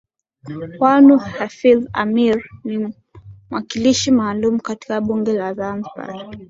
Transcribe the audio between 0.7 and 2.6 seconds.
Wanu Hafidh Ameir